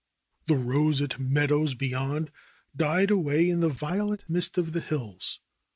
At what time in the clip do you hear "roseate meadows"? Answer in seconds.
0.57-1.75